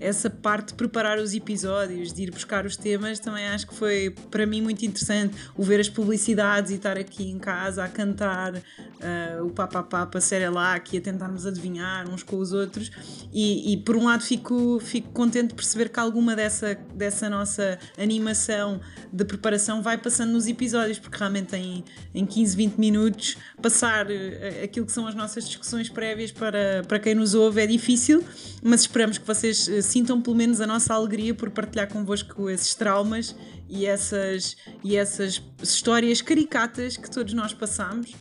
essa 0.01 0.31
parte 0.31 0.69
de 0.69 0.75
preparar 0.75 1.19
os 1.19 1.35
episódios, 1.35 2.13
de 2.13 2.23
ir 2.23 2.31
buscar 2.31 2.65
os 2.65 2.77
temas, 2.77 3.19
também 3.19 3.47
acho 3.49 3.67
que 3.67 3.75
foi 3.75 4.15
para 4.31 4.47
mim 4.47 4.63
muito 4.63 4.85
interessante. 4.85 5.35
O 5.57 5.63
ver 5.63 5.81
as 5.81 5.89
publicidades 5.89 6.71
e 6.71 6.75
estar 6.75 6.97
aqui 6.97 7.31
em 7.31 7.39
casa 7.39 7.85
a 7.85 7.89
cantar 7.89 8.55
ah, 9.01 9.43
o 9.43 9.51
Papa 9.51 9.83
Papa 9.83 10.21
Serelac 10.21 10.95
e 10.95 10.99
a 10.99 11.01
tentarmos 11.01 11.47
adivinhar 11.47 12.09
uns 12.09 12.23
com 12.23 12.37
os 12.37 12.53
outros. 12.53 12.91
E, 13.33 13.73
e, 13.73 13.77
por 13.79 13.97
um 13.97 14.05
lado 14.05 14.23
fico, 14.23 14.81
fico 14.81 15.11
contente 15.11 15.49
de 15.49 15.55
perceber 15.55 15.89
que 15.89 16.01
alguma 16.01 16.35
dessa, 16.35 16.75
dessa 16.95 17.29
nossa 17.29 17.79
animação 17.97 18.81
de 19.13 19.25
preparação 19.25 19.83
vai 19.83 19.99
passando 19.99 20.33
nos 20.33 20.47
episódios, 20.47 20.99
porque 20.99 21.17
realmente 21.19 21.57
em, 21.57 21.85
em 22.15 22.25
15, 22.25 22.57
20 22.57 22.77
minutos 22.77 23.37
passar 23.61 24.11
eh, 24.11 24.63
aquilo 24.65 24.87
que 24.87 24.93
são 24.93 25.07
as 25.07 25.15
nossas 25.15 25.47
discussões 25.47 25.89
prévias 25.89 26.33
para, 26.33 26.83
para 26.87 26.99
quem 26.99 27.15
nos 27.15 27.35
ouve 27.35 27.61
é 27.61 27.67
difícil, 27.67 28.25
mas 28.63 28.83
esperamos 28.83 29.19
que 29.19 29.27
vocês 29.27 29.69
eh, 29.69 29.83
sintam 29.89 30.21
pelo 30.21 30.37
menos 30.37 30.61
a 30.61 30.67
nossa 30.67 30.95
alegria 30.95 31.35
por 31.35 31.51
partilhar 31.51 31.89
convosco 31.89 32.49
esses 32.49 32.75
traumas 32.75 33.35
e 33.69 33.87
essas, 33.87 34.57
e 34.83 34.97
essas 34.97 35.43
histórias 35.63 36.23
caricatas 36.23 36.97
que 36.97 37.11
todos 37.11 37.35
nós 37.35 37.53
passamos. 37.53 38.15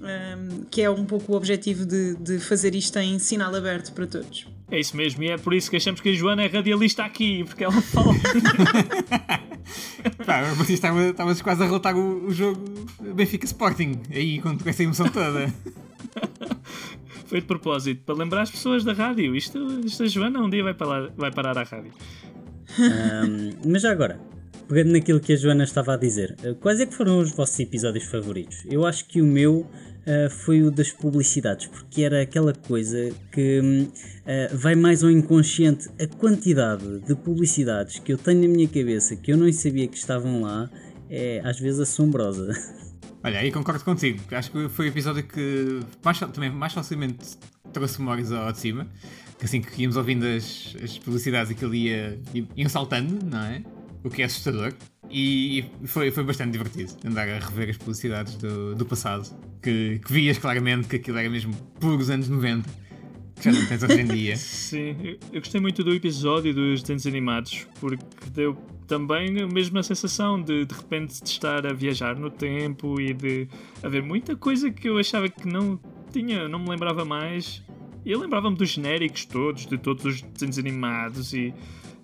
um, 0.00 0.64
que 0.70 0.82
é 0.82 0.90
um 0.90 1.04
pouco 1.04 1.32
o 1.32 1.36
objetivo 1.36 1.84
de, 1.84 2.16
de 2.16 2.38
fazer 2.38 2.74
isto 2.74 2.98
em 2.98 3.18
sinal 3.18 3.54
aberto 3.54 3.92
para 3.92 4.06
todos. 4.06 4.46
É 4.70 4.78
isso 4.78 4.96
mesmo, 4.96 5.22
e 5.22 5.28
é 5.28 5.36
por 5.36 5.52
isso 5.52 5.68
que 5.68 5.76
achamos 5.76 6.00
que 6.00 6.10
a 6.10 6.12
Joana 6.12 6.44
é 6.44 6.46
radialista 6.46 7.04
aqui, 7.04 7.44
porque 7.44 7.64
ela 7.64 7.80
fala. 7.82 8.14
Pá, 10.24 10.42
estavam 10.68 11.10
estavam 11.10 11.34
quase 11.36 11.62
a 11.62 11.66
relatar 11.66 11.96
o, 11.96 12.26
o 12.26 12.32
jogo 12.32 12.62
Benfica 13.00 13.44
Sporting. 13.44 14.00
Aí, 14.10 14.40
com 14.40 14.56
com 14.56 14.68
essa 14.68 14.82
emoção 14.82 15.08
toda. 15.08 15.52
Foi 17.30 17.40
de 17.40 17.46
propósito, 17.46 18.02
para 18.04 18.16
lembrar 18.16 18.42
as 18.42 18.50
pessoas 18.50 18.82
da 18.82 18.92
rádio. 18.92 19.36
Isto, 19.36 19.56
isto 19.86 20.02
a 20.02 20.06
Joana 20.06 20.40
um 20.40 20.50
dia 20.50 20.64
vai 20.64 20.74
parar, 20.74 21.12
vai 21.16 21.30
parar 21.30 21.56
à 21.56 21.62
rádio. 21.62 21.92
Um, 22.76 23.70
mas 23.70 23.82
já 23.82 23.92
agora, 23.92 24.20
pegando 24.68 24.90
naquilo 24.90 25.20
que 25.20 25.34
a 25.34 25.36
Joana 25.36 25.62
estava 25.62 25.94
a 25.94 25.96
dizer, 25.96 26.34
eh, 26.42 26.54
quais 26.54 26.80
é 26.80 26.86
que 26.86 26.92
foram 26.92 27.20
os 27.20 27.30
vossos 27.30 27.60
episódios 27.60 28.06
favoritos? 28.06 28.64
Eu 28.68 28.84
acho 28.84 29.06
que 29.06 29.22
o 29.22 29.24
meu 29.24 29.58
uh, 29.60 30.28
foi 30.28 30.64
o 30.64 30.72
das 30.72 30.90
publicidades, 30.90 31.68
porque 31.68 32.02
era 32.02 32.20
aquela 32.20 32.52
coisa 32.52 33.12
que 33.30 33.60
uh, 33.60 34.56
vai 34.56 34.74
mais 34.74 35.04
ao 35.04 35.10
inconsciente. 35.10 35.88
A 36.00 36.08
quantidade 36.08 36.98
de 36.98 37.14
publicidades 37.14 38.00
que 38.00 38.12
eu 38.12 38.18
tenho 38.18 38.40
na 38.40 38.48
minha 38.48 38.66
cabeça 38.66 39.14
que 39.14 39.32
eu 39.32 39.36
não 39.36 39.52
sabia 39.52 39.86
que 39.86 39.96
estavam 39.96 40.42
lá 40.42 40.68
é 41.08 41.40
às 41.44 41.60
vezes 41.60 41.78
assombrosa. 41.78 42.50
Olha, 43.22 43.38
aí 43.38 43.52
concordo 43.52 43.84
contigo. 43.84 44.18
Acho 44.32 44.50
que 44.50 44.68
foi 44.68 44.86
o 44.86 44.88
episódio 44.88 45.22
que 45.22 45.80
mais, 46.02 46.18
também 46.18 46.50
mais 46.50 46.72
facilmente 46.72 47.36
trouxe 47.72 48.00
memórias 48.00 48.32
ao 48.32 48.50
de 48.52 48.58
cima. 48.58 48.86
Que 49.38 49.44
assim 49.44 49.60
que 49.60 49.82
íamos 49.82 49.96
ouvindo 49.96 50.24
as, 50.26 50.74
as 50.82 50.98
publicidades, 50.98 51.50
aquilo 51.50 51.74
ia, 51.74 52.18
ia 52.56 52.68
saltando, 52.68 53.24
não 53.24 53.42
é? 53.42 53.62
O 54.02 54.10
que 54.10 54.22
é 54.22 54.24
assustador. 54.24 54.72
E 55.10 55.64
foi, 55.84 56.10
foi 56.10 56.22
bastante 56.24 56.52
divertido 56.52 56.96
andar 57.04 57.28
a 57.28 57.38
rever 57.38 57.70
as 57.70 57.76
publicidades 57.76 58.36
do, 58.36 58.74
do 58.74 58.86
passado. 58.86 59.28
Que, 59.62 60.00
que 60.04 60.12
vias 60.12 60.38
claramente 60.38 60.88
que 60.88 60.96
aquilo 60.96 61.18
era 61.18 61.28
mesmo 61.28 61.54
puros 61.78 62.08
anos 62.08 62.28
90. 62.28 62.68
Que 63.40 63.50
já 63.50 63.58
não 63.58 63.66
tens 63.66 63.82
hoje 63.82 64.00
em 64.00 64.06
dia. 64.06 64.36
Sim, 64.38 64.96
eu, 65.02 65.18
eu 65.32 65.40
gostei 65.40 65.60
muito 65.60 65.82
do 65.82 65.94
episódio 65.94 66.52
dos 66.52 66.82
desenhos 66.82 67.06
animados, 67.06 67.66
porque 67.80 68.04
deu 68.32 68.54
também 68.86 69.40
a 69.40 69.46
mesma 69.46 69.82
sensação 69.82 70.40
de 70.40 70.66
de 70.66 70.74
repente 70.74 71.22
de 71.22 71.28
estar 71.28 71.66
a 71.66 71.72
viajar 71.72 72.16
no 72.16 72.30
tempo 72.30 73.00
e 73.00 73.14
de 73.14 73.48
haver 73.82 74.02
muita 74.02 74.36
coisa 74.36 74.70
que 74.70 74.88
eu 74.88 74.98
achava 74.98 75.28
que 75.28 75.48
não 75.48 75.80
tinha, 76.12 76.48
não 76.48 76.58
me 76.58 76.68
lembrava 76.68 77.04
mais. 77.04 77.62
E 78.04 78.12
eu 78.12 78.18
lembrava-me 78.18 78.56
dos 78.56 78.70
genéricos 78.70 79.24
todos, 79.24 79.66
de 79.66 79.78
todos 79.78 80.04
os 80.04 80.22
desenhos 80.22 80.58
animados 80.58 81.32
e 81.32 81.54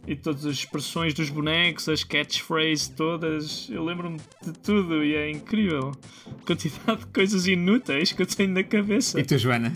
e 0.07 0.14
todas 0.14 0.47
as 0.47 0.59
expressões 0.59 1.12
dos 1.12 1.28
bonecos, 1.28 1.88
as 1.88 2.05
catchphrases 2.05 2.88
todas. 2.88 3.69
Eu 3.69 3.85
lembro-me 3.85 4.19
de 4.43 4.52
tudo 4.52 5.02
e 5.02 5.14
é 5.14 5.28
incrível. 5.28 5.93
A 6.26 6.47
quantidade 6.47 7.00
de 7.00 7.07
coisas 7.07 7.47
inúteis 7.47 8.12
que 8.12 8.23
eu 8.23 8.26
tenho 8.26 8.52
na 8.52 8.62
cabeça. 8.62 9.19
E 9.19 9.25
tu, 9.25 9.37
Joana? 9.37 9.73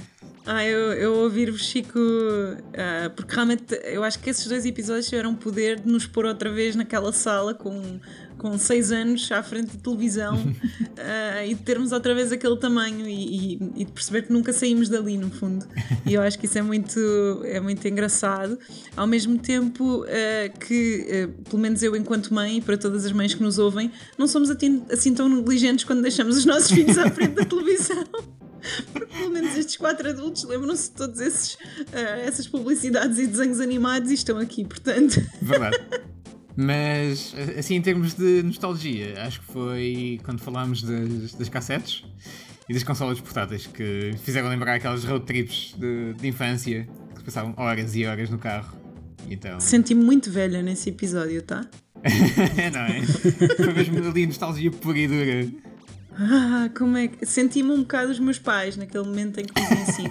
Ah, 0.46 0.64
eu, 0.64 0.92
eu 0.94 1.14
ouvir-vos, 1.18 1.62
Chico, 1.62 1.98
uh, 1.98 3.10
porque 3.14 3.34
realmente 3.34 3.74
eu 3.84 4.02
acho 4.02 4.18
que 4.18 4.30
esses 4.30 4.46
dois 4.46 4.64
episódios 4.64 5.06
tiveram 5.06 5.32
o 5.32 5.36
poder 5.36 5.80
de 5.80 5.88
nos 5.90 6.06
pôr 6.06 6.24
outra 6.24 6.50
vez 6.50 6.74
naquela 6.74 7.12
sala 7.12 7.52
com, 7.52 8.00
com 8.38 8.56
seis 8.56 8.90
anos 8.90 9.30
à 9.30 9.42
frente 9.42 9.72
de 9.72 9.78
televisão 9.78 10.36
uh, 10.36 11.44
e 11.46 11.54
de 11.54 11.62
termos 11.62 11.92
outra 11.92 12.14
vez 12.14 12.32
aquele 12.32 12.56
tamanho 12.56 13.06
e, 13.06 13.12
e, 13.12 13.72
e, 13.76 13.84
de 13.84 13.92
perceber 13.92 14.22
que 14.22 14.32
nunca 14.32 14.50
saímos 14.50 14.88
dali, 14.88 15.18
no 15.18 15.30
fundo. 15.30 15.66
E 16.06 16.14
eu 16.14 16.22
acho 16.22 16.38
que 16.38 16.46
isso 16.46 16.56
é 16.56 16.62
muito, 16.62 16.98
é 17.44 17.60
muito 17.60 17.86
engraçado. 17.86 18.58
Ao 18.96 19.06
mesmo 19.06 19.38
tempo 19.38 20.04
uh, 20.04 20.58
que, 20.58 21.28
pelo 21.50 21.60
menos 21.60 21.82
eu, 21.82 21.94
enquanto 21.94 22.32
mãe, 22.32 22.58
e 22.58 22.60
para 22.62 22.78
todas 22.78 23.04
as 23.04 23.12
mães 23.12 23.34
que 23.34 23.42
nos 23.42 23.58
ouvem, 23.58 23.92
não 24.16 24.26
somos 24.26 24.50
assim 24.50 25.14
tão 25.14 25.28
negligentes 25.28 25.84
quando 25.84 26.00
deixamos 26.00 26.38
os 26.38 26.46
nossos 26.46 26.70
filhos 26.70 26.96
à 26.96 27.10
frente 27.10 27.34
da 27.34 27.44
televisão. 27.44 28.04
Porque 28.92 29.14
pelo 29.14 29.30
menos 29.30 29.56
estes 29.56 29.76
quatro 29.76 30.08
adultos 30.08 30.44
lembram-se 30.44 30.90
de 30.90 30.96
todas 30.96 31.54
uh, 31.54 31.58
essas 32.24 32.46
publicidades 32.46 33.18
e 33.18 33.26
desenhos 33.26 33.60
animados 33.60 34.10
e 34.10 34.14
estão 34.14 34.38
aqui, 34.38 34.64
portanto. 34.64 35.20
Verdade. 35.40 35.78
Mas, 36.56 37.34
assim, 37.58 37.76
em 37.76 37.82
termos 37.82 38.14
de 38.14 38.42
nostalgia, 38.42 39.22
acho 39.22 39.40
que 39.40 39.46
foi 39.46 40.20
quando 40.24 40.40
falámos 40.40 40.82
das, 40.82 41.34
das 41.34 41.48
cassetes 41.48 42.04
e 42.68 42.74
das 42.74 42.82
consolas 42.82 43.20
portáteis 43.20 43.66
que 43.66 44.12
fizeram 44.22 44.48
lembrar 44.48 44.74
aquelas 44.74 45.04
road 45.04 45.24
trips 45.24 45.74
de, 45.78 46.14
de 46.14 46.28
infância 46.28 46.88
que 47.12 47.18
se 47.18 47.24
passavam 47.24 47.54
horas 47.56 47.94
e 47.96 48.04
horas 48.04 48.28
no 48.30 48.38
carro. 48.38 48.78
Então... 49.28 49.58
Senti-me 49.60 50.04
muito 50.04 50.30
velha 50.30 50.62
nesse 50.62 50.90
episódio, 50.90 51.40
tá? 51.42 51.66
não 52.72 52.80
é? 52.80 53.02
Foi 53.56 53.72
mesmo 53.72 54.08
ali 54.08 54.26
nostalgia 54.26 54.70
pura 54.70 54.98
e 54.98 55.08
dura. 55.08 55.69
Ah, 56.18 56.68
como 56.76 56.96
é 56.96 57.08
que. 57.08 57.24
Senti-me 57.24 57.70
um 57.70 57.80
bocado 57.80 58.10
os 58.10 58.18
meus 58.18 58.38
pais 58.38 58.76
naquele 58.76 59.04
momento 59.04 59.38
em 59.38 59.44
que 59.44 59.54
diziam 59.54 59.82
assim: 59.82 60.04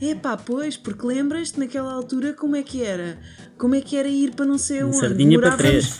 epá, 0.00 0.36
pois, 0.36 0.76
porque 0.76 1.06
lembras-te 1.06 1.58
naquela 1.58 1.92
altura 1.92 2.32
como 2.32 2.56
é 2.56 2.62
que 2.62 2.82
era? 2.82 3.18
Como 3.58 3.74
é 3.74 3.80
que 3.80 3.96
era 3.96 4.08
ir 4.08 4.34
para 4.34 4.46
não 4.46 4.56
sei 4.56 4.82
onde? 4.82 4.96
Sardinha 4.96 5.38
para 5.38 5.56
três. 5.56 5.98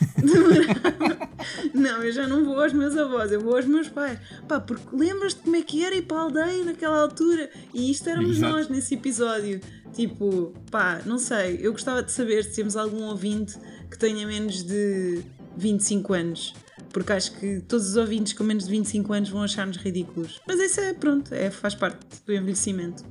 não, 1.75 2.03
eu 2.03 2.13
já 2.13 2.27
não 2.27 2.45
vou 2.45 2.63
aos 2.63 2.73
meus 2.73 2.97
avós, 2.97 3.33
eu 3.33 3.41
vou 3.41 3.57
aos 3.57 3.67
meus 3.67 3.89
pais. 3.89 4.19
Pá, 4.49 4.61
porque 4.61 4.97
lembras-te 4.97 5.43
como 5.43 5.57
é 5.57 5.63
que 5.63 5.85
era 5.85 5.95
ir 5.95 6.03
para 6.03 6.19
a 6.19 6.21
aldeia 6.23 6.65
naquela 6.65 6.99
altura? 7.01 7.51
E 7.75 7.91
isto 7.91 8.09
éramos 8.09 8.39
Exato. 8.39 8.53
nós 8.53 8.69
nesse 8.69 8.95
episódio. 8.95 9.61
Tipo, 9.93 10.55
pá, 10.71 11.03
não 11.05 11.19
sei, 11.19 11.59
eu 11.61 11.73
gostava 11.73 12.03
de 12.03 12.13
saber 12.13 12.45
se 12.45 12.55
temos 12.55 12.77
algum 12.77 13.03
ouvinte 13.03 13.59
que 13.91 13.99
tenha 13.99 14.25
menos 14.27 14.63
de 14.63 15.21
25 15.57 16.15
anos 16.15 16.55
porque 16.93 17.13
acho 17.13 17.33
que 17.39 17.61
todos 17.61 17.89
os 17.89 17.97
ouvintes 17.97 18.33
com 18.33 18.45
menos 18.45 18.65
de 18.65 18.71
25 18.71 19.13
anos 19.13 19.29
vão 19.29 19.43
achar-nos 19.43 19.77
ridículos. 19.77 20.41
Mas 20.47 20.59
isso 20.59 20.81
é, 20.81 20.93
pronto, 20.93 21.33
é, 21.35 21.51
faz 21.51 21.75
parte 21.75 21.99
do 22.27 22.33
envelhecimento. 22.33 23.05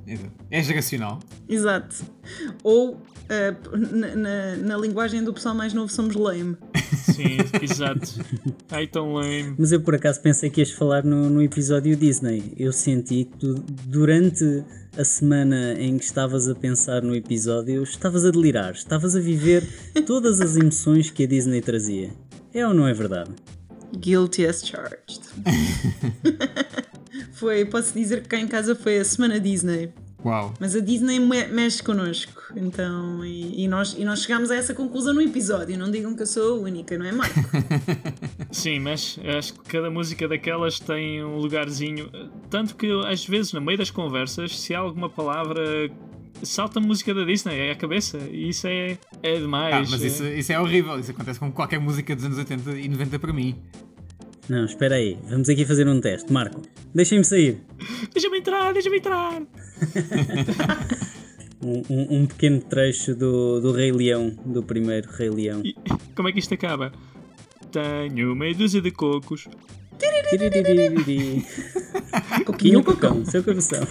É 0.51 0.61
geracional. 0.61 1.19
Exato. 1.47 1.95
Ou, 2.63 2.93
uh, 2.93 3.77
na, 3.77 4.15
na, 4.15 4.55
na, 4.57 4.77
linguagem 4.77 5.23
do 5.23 5.33
pessoal 5.33 5.55
mais 5.55 5.73
novo, 5.73 5.91
somos 5.91 6.15
lame. 6.15 6.57
Sim, 6.95 7.37
exato. 7.61 8.23
Ai, 8.71 8.87
tão 8.87 9.13
lame. 9.13 9.55
Mas 9.57 9.71
eu 9.71 9.81
por 9.81 9.95
acaso 9.95 10.21
pensei 10.21 10.49
que 10.49 10.61
ias 10.61 10.71
falar 10.71 11.03
no, 11.03 11.29
no 11.29 11.41
episódio 11.41 11.95
Disney. 11.95 12.53
Eu 12.57 12.71
senti 12.71 13.25
que 13.25 13.37
tu, 13.37 13.55
durante 13.85 14.63
a 14.97 15.03
semana 15.03 15.73
em 15.79 15.97
que 15.97 16.03
estavas 16.03 16.47
a 16.47 16.55
pensar 16.55 17.01
no 17.01 17.15
episódio, 17.15 17.83
estavas 17.83 18.25
a 18.25 18.31
delirar, 18.31 18.73
estavas 18.73 19.15
a 19.15 19.19
viver 19.19 19.65
todas 20.05 20.41
as 20.41 20.57
emoções 20.57 21.09
que 21.09 21.23
a 21.23 21.27
Disney 21.27 21.61
trazia. 21.61 22.09
É 22.53 22.65
ou 22.67 22.73
não 22.73 22.87
é 22.87 22.93
verdade? 22.93 23.31
Guilty 23.97 24.45
as 24.45 24.65
charged. 24.65 25.21
foi, 27.33 27.65
posso 27.65 27.93
dizer 27.93 28.21
que 28.21 28.29
cá 28.29 28.39
em 28.39 28.47
casa 28.47 28.75
foi 28.75 28.99
a 28.99 29.05
semana 29.05 29.39
Disney. 29.39 29.91
Uau. 30.23 30.53
Mas 30.59 30.75
a 30.75 30.81
Disney 30.81 31.17
me 31.19 31.47
mexe 31.47 31.81
connosco. 31.81 32.41
Então, 32.55 33.23
e, 33.23 33.63
e, 33.63 33.67
nós, 33.67 33.95
e 33.97 34.03
nós 34.03 34.23
chegámos 34.23 34.51
a 34.51 34.55
essa 34.55 34.73
conclusão 34.73 35.13
no 35.13 35.21
episódio. 35.21 35.77
Não 35.77 35.89
digam 35.89 36.13
que 36.15 36.23
eu 36.23 36.27
sou 36.27 36.57
a 36.57 36.61
única, 36.61 36.97
não 36.97 37.05
é, 37.05 37.11
Marco? 37.11 37.39
Sim, 38.51 38.79
mas 38.79 39.17
acho 39.37 39.53
que 39.53 39.61
cada 39.69 39.89
música 39.89 40.27
daquelas 40.27 40.79
tem 40.79 41.23
um 41.23 41.37
lugarzinho. 41.37 42.09
Tanto 42.49 42.75
que 42.75 42.87
às 43.07 43.25
vezes, 43.25 43.53
no 43.53 43.61
meio 43.61 43.77
das 43.77 43.91
conversas, 43.91 44.59
se 44.59 44.75
há 44.75 44.79
alguma 44.79 45.09
palavra 45.09 45.89
salta 46.43 46.79
a 46.79 46.81
música 46.81 47.13
da 47.13 47.23
Disney 47.23 47.71
à 47.71 47.75
cabeça 47.75 48.17
e 48.31 48.49
isso 48.49 48.67
é, 48.67 48.97
é 49.21 49.35
demais. 49.35 49.75
Ah, 49.75 49.91
mas 49.91 50.01
isso, 50.01 50.25
isso 50.25 50.51
é 50.51 50.59
horrível, 50.59 50.99
isso 50.99 51.11
acontece 51.11 51.39
com 51.39 51.51
qualquer 51.51 51.79
música 51.79 52.15
dos 52.15 52.25
anos 52.25 52.37
80 52.37 52.79
e 52.79 52.87
90 52.87 53.19
para 53.19 53.33
mim. 53.33 53.55
Não, 54.47 54.65
espera 54.65 54.95
aí, 54.95 55.17
vamos 55.29 55.47
aqui 55.47 55.63
fazer 55.63 55.87
um 55.87 56.01
teste. 56.01 56.33
Marco, 56.33 56.61
deixem-me 56.93 57.23
sair. 57.23 57.61
Deixa-me 58.11 58.39
entrar, 58.39 58.73
deixa-me 58.73 58.97
entrar. 58.97 59.41
um, 61.61 61.83
um, 61.87 62.21
um, 62.21 62.25
pequeno 62.25 62.59
trecho 62.61 63.13
do, 63.13 63.61
do 63.61 63.71
Rei 63.71 63.91
Leão, 63.91 64.35
do 64.45 64.63
primeiro 64.63 65.07
Rei 65.11 65.29
Leão. 65.29 65.61
E, 65.63 65.75
como 66.15 66.27
é 66.27 66.31
que 66.31 66.39
isto 66.39 66.55
acaba? 66.55 66.91
Tenho 67.71 68.35
meia 68.35 68.55
dúzia 68.55 68.81
de 68.81 68.89
cocos. 68.89 69.47
Coquinho, 72.45 72.83
cocão, 72.83 73.25
seu 73.25 73.43
coração. 73.43 73.85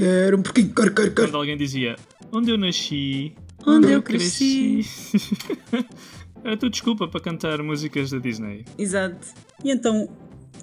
Quero 0.00 0.38
um 0.38 0.42
pouquinho, 0.42 0.74
quero, 0.74 0.94
quero, 0.94 1.10
quero. 1.12 1.28
Quando 1.28 1.36
alguém 1.36 1.58
dizia 1.58 1.94
onde 2.32 2.50
eu 2.50 2.56
nasci, 2.56 3.34
onde, 3.66 3.86
onde 3.86 3.92
eu 3.92 4.02
cresci. 4.02 4.82
cresci. 4.82 5.86
Era 6.42 6.56
tua 6.56 6.70
desculpa 6.70 7.06
para 7.06 7.20
cantar 7.20 7.62
músicas 7.62 8.10
da 8.10 8.16
Disney. 8.16 8.64
Exato. 8.78 9.28
E 9.62 9.70
então, 9.70 10.08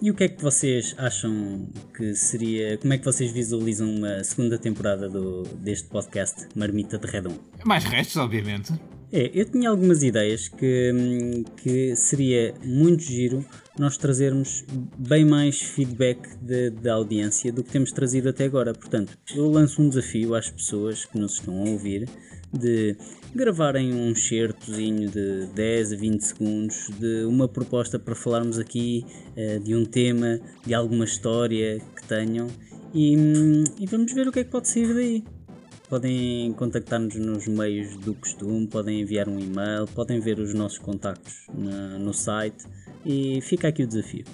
e 0.01 0.09
o 0.09 0.15
que 0.15 0.23
é 0.23 0.27
que 0.27 0.41
vocês 0.41 0.95
acham 0.97 1.69
que 1.95 2.15
seria. 2.15 2.79
Como 2.79 2.93
é 2.93 2.97
que 2.97 3.05
vocês 3.05 3.31
visualizam 3.31 3.87
uma 3.87 4.23
segunda 4.23 4.57
temporada 4.57 5.07
do, 5.07 5.43
deste 5.43 5.87
podcast, 5.87 6.47
Marmita 6.55 6.97
de 6.97 7.05
Redon? 7.05 7.37
Mais 7.63 7.83
restos, 7.83 8.17
obviamente. 8.17 8.73
É, 9.11 9.31
eu 9.33 9.45
tinha 9.45 9.69
algumas 9.69 10.03
ideias 10.03 10.49
que, 10.49 11.45
que 11.57 11.95
seria 11.95 12.53
muito 12.63 13.03
giro 13.03 13.45
nós 13.79 13.95
trazermos 13.95 14.65
bem 14.97 15.23
mais 15.23 15.61
feedback 15.61 16.27
da 16.81 16.93
audiência 16.93 17.51
do 17.53 17.63
que 17.63 17.71
temos 17.71 17.91
trazido 17.91 18.27
até 18.29 18.43
agora. 18.43 18.73
Portanto, 18.73 19.17
eu 19.33 19.49
lanço 19.49 19.81
um 19.81 19.87
desafio 19.87 20.35
às 20.35 20.49
pessoas 20.49 21.05
que 21.05 21.17
nos 21.17 21.35
estão 21.35 21.61
a 21.61 21.69
ouvir 21.69 22.09
de 22.51 22.97
gravarem 23.33 23.93
um 23.93 24.15
certozinho 24.15 25.09
de 25.09 25.47
10 25.53 25.93
a 25.93 25.95
20 25.95 26.21
segundos 26.21 26.89
de 26.99 27.25
uma 27.25 27.47
proposta 27.47 27.99
para 27.99 28.15
falarmos 28.15 28.57
aqui 28.57 29.05
uh, 29.35 29.59
de 29.59 29.75
um 29.75 29.85
tema, 29.85 30.39
de 30.65 30.73
alguma 30.73 31.05
história 31.05 31.79
que 31.95 32.07
tenham 32.07 32.47
e, 32.93 33.15
e 33.79 33.85
vamos 33.85 34.11
ver 34.13 34.27
o 34.27 34.31
que 34.31 34.39
é 34.39 34.43
que 34.43 34.49
pode 34.49 34.69
sair 34.69 34.93
daí. 34.93 35.36
Podem 35.89 36.53
contactar-nos 36.53 37.15
nos 37.15 37.47
meios 37.47 37.95
do 37.97 38.13
costume, 38.13 38.67
podem 38.67 39.01
enviar 39.01 39.29
um 39.29 39.39
e-mail, 39.39 39.87
podem 39.95 40.19
ver 40.19 40.39
os 40.39 40.53
nossos 40.53 40.77
contactos 40.77 41.47
na, 41.53 41.97
no 41.97 42.13
site 42.13 42.65
e 43.05 43.39
fica 43.41 43.69
aqui 43.69 43.83
o 43.83 43.87
desafio. 43.87 44.25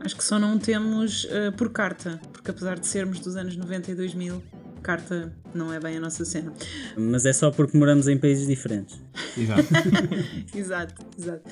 Acho 0.00 0.16
que 0.16 0.24
só 0.24 0.38
não 0.38 0.58
temos 0.58 1.24
uh, 1.24 1.52
por 1.56 1.70
carta, 1.70 2.20
porque 2.32 2.50
apesar 2.50 2.78
de 2.78 2.86
sermos 2.86 3.20
dos 3.20 3.36
anos 3.36 3.56
90 3.56 3.92
e 3.92 3.94
2000, 3.94 4.42
carta 4.86 5.32
não 5.52 5.72
é 5.72 5.80
bem 5.80 5.96
a 5.96 6.00
nossa 6.00 6.24
cena. 6.24 6.52
Mas 6.96 7.26
é 7.26 7.32
só 7.32 7.50
porque 7.50 7.76
moramos 7.76 8.06
em 8.06 8.16
países 8.16 8.46
diferentes. 8.46 9.00
Exato. 9.36 9.68
exato, 10.54 11.06
exato. 11.18 11.42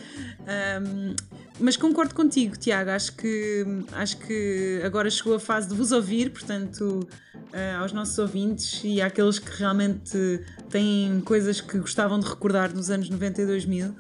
Um, 0.83 1.17
mas 1.59 1.77
concordo 1.77 2.15
contigo, 2.15 2.57
Tiago. 2.57 2.91
Acho 2.91 3.15
que, 3.17 3.65
acho 3.93 4.19
que 4.19 4.81
agora 4.85 5.09
chegou 5.09 5.35
a 5.35 5.41
fase 5.41 5.69
de 5.69 5.75
vos 5.75 5.93
ouvir, 5.93 6.31
portanto, 6.31 7.07
uh, 7.35 7.81
aos 7.81 7.93
nossos 7.93 8.19
ouvintes 8.19 8.81
e 8.83 9.01
àqueles 9.01 9.39
que 9.39 9.51
realmente 9.59 10.41
têm 10.69 11.21
coisas 11.25 11.61
que 11.61 11.79
gostavam 11.79 12.19
de 12.19 12.27
recordar 12.27 12.75
nos 12.75 12.91
anos 12.91 13.09
90 13.09 13.43
e 13.43 13.47
2000. 13.47 13.89
Uh, 13.89 13.97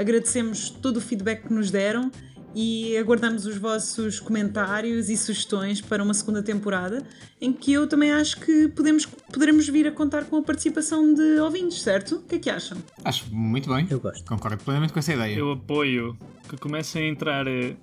agradecemos 0.00 0.70
todo 0.70 0.98
o 0.98 1.00
feedback 1.00 1.48
que 1.48 1.52
nos 1.52 1.70
deram 1.70 2.10
e 2.58 2.96
aguardamos 2.96 3.44
os 3.44 3.58
vossos 3.58 4.18
comentários 4.18 5.10
e 5.10 5.16
sugestões 5.16 5.82
para 5.82 6.02
uma 6.02 6.14
segunda 6.14 6.42
temporada, 6.42 7.06
em 7.38 7.52
que 7.52 7.70
eu 7.70 7.86
também 7.86 8.10
acho 8.10 8.40
que 8.40 8.68
podemos, 8.68 9.04
poderemos 9.04 9.68
vir 9.68 9.86
a 9.86 9.92
contar 9.92 10.24
com 10.24 10.36
a 10.38 10.42
participação 10.42 11.12
de 11.12 11.38
ouvintes, 11.38 11.82
certo? 11.82 12.14
O 12.14 12.22
que 12.22 12.36
é 12.36 12.38
que 12.38 12.48
acham? 12.48 12.78
Acho 13.04 13.26
muito 13.30 13.68
bem. 13.68 13.86
Eu 13.90 14.00
gosto. 14.00 14.24
Concordo 14.24 14.64
plenamente 14.64 14.90
com 14.90 14.98
essa 14.98 15.12
ideia. 15.12 15.36
Eu 15.36 15.52
apoio 15.52 16.16
que 16.48 16.56
comecem 16.56 17.02
a 17.02 17.10
entrar 17.10 17.46
eh, 17.46 17.76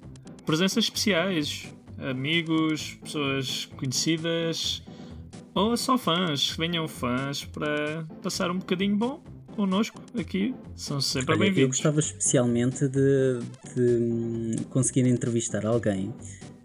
presenças 0.43 0.85
especiais, 0.85 1.67
amigos, 1.99 2.97
pessoas 3.03 3.69
conhecidas 3.77 4.81
ou 5.53 5.77
só 5.77 5.99
fãs, 5.99 6.53
que 6.53 6.57
venham 6.57 6.87
fãs 6.87 7.45
para 7.45 8.07
passar 8.23 8.49
um 8.49 8.57
bocadinho 8.57 8.97
bom 8.97 9.21
connosco 9.53 10.01
aqui. 10.17 10.53
São 10.75 10.99
sempre 10.99 11.37
bem-vindos. 11.37 11.61
Eu 11.61 11.67
gostava 11.67 11.99
especialmente 11.99 12.87
de, 12.87 13.39
de 13.75 14.63
conseguir 14.69 15.07
entrevistar 15.07 15.65
alguém 15.65 16.13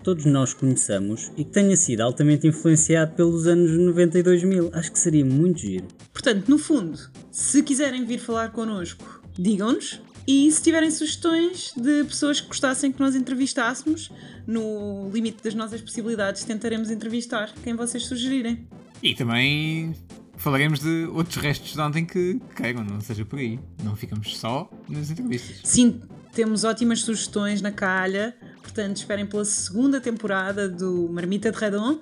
todos 0.08 0.24
nós 0.24 0.54
conheçamos 0.54 1.30
e 1.36 1.44
que 1.44 1.50
tenha 1.50 1.76
sido 1.76 2.00
altamente 2.00 2.46
influenciado 2.46 3.14
pelos 3.14 3.46
anos 3.46 3.70
92 3.72 4.42
mil. 4.42 4.70
Acho 4.72 4.90
que 4.90 4.98
seria 4.98 5.22
muito 5.22 5.60
giro. 5.60 5.86
Portanto, 6.12 6.48
no 6.48 6.58
fundo, 6.58 6.98
se 7.30 7.62
quiserem 7.62 8.06
vir 8.06 8.18
falar 8.18 8.50
connosco, 8.50 9.22
digam-nos. 9.38 10.00
E 10.26 10.50
se 10.52 10.62
tiverem 10.62 10.90
sugestões 10.90 11.72
de 11.74 12.04
pessoas 12.04 12.40
que 12.40 12.48
gostassem 12.48 12.92
que 12.92 13.00
nós 13.00 13.14
entrevistássemos, 13.14 14.10
no 14.46 15.10
limite 15.10 15.42
das 15.42 15.54
nossas 15.54 15.80
possibilidades, 15.80 16.44
tentaremos 16.44 16.90
entrevistar 16.90 17.52
quem 17.62 17.74
vocês 17.74 18.04
sugerirem. 18.04 18.66
E 19.02 19.14
também 19.14 19.94
falaremos 20.36 20.80
de 20.80 21.06
outros 21.12 21.36
restos 21.36 21.72
de 21.72 21.80
ontem 21.80 22.04
que 22.04 22.40
queiram, 22.54 22.84
não 22.84 23.00
seja 23.00 23.24
por 23.24 23.38
aí. 23.38 23.58
Não 23.82 23.96
ficamos 23.96 24.36
só 24.36 24.70
nas 24.88 25.10
entrevistas. 25.10 25.60
Sim, 25.64 26.00
temos 26.38 26.62
ótimas 26.62 27.02
sugestões 27.02 27.60
na 27.60 27.72
calha, 27.72 28.32
portanto 28.62 28.98
esperem 28.98 29.26
pela 29.26 29.44
segunda 29.44 30.00
temporada 30.00 30.68
do 30.68 31.08
Marmita 31.08 31.50
de 31.50 31.58
Redon, 31.58 31.98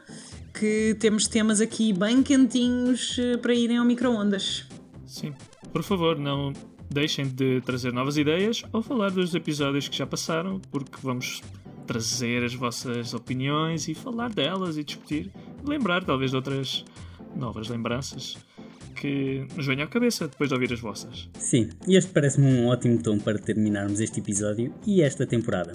que 0.52 0.94
temos 1.00 1.26
temas 1.26 1.58
aqui 1.62 1.90
bem 1.90 2.22
quentinhos 2.22 3.18
eh, 3.18 3.38
para 3.38 3.54
irem 3.54 3.78
ao 3.78 3.84
micro-ondas. 3.86 4.68
Sim, 5.06 5.32
por 5.72 5.82
favor, 5.82 6.18
não 6.18 6.52
deixem 6.90 7.26
de 7.26 7.62
trazer 7.62 7.94
novas 7.94 8.18
ideias 8.18 8.62
ou 8.74 8.82
falar 8.82 9.10
dos 9.10 9.34
episódios 9.34 9.88
que 9.88 9.96
já 9.96 10.06
passaram, 10.06 10.60
porque 10.70 10.98
vamos 11.02 11.40
trazer 11.86 12.44
as 12.44 12.52
vossas 12.52 13.14
opiniões 13.14 13.88
e 13.88 13.94
falar 13.94 14.28
delas 14.28 14.76
e 14.76 14.84
discutir, 14.84 15.32
lembrar 15.64 16.04
talvez 16.04 16.32
de 16.32 16.36
outras 16.36 16.84
novas 17.34 17.70
lembranças 17.70 18.36
que 18.96 19.46
nos 19.54 19.66
venham 19.66 19.84
à 19.84 19.86
cabeça 19.86 20.26
depois 20.26 20.48
de 20.48 20.54
ouvir 20.54 20.72
as 20.72 20.80
vossas. 20.80 21.28
Sim, 21.38 21.68
e 21.86 21.96
este 21.96 22.10
parece-me 22.10 22.46
um 22.46 22.66
ótimo 22.66 23.00
tom 23.02 23.18
para 23.18 23.38
terminarmos 23.38 24.00
este 24.00 24.20
episódio 24.20 24.74
e 24.86 25.02
esta 25.02 25.26
temporada. 25.26 25.74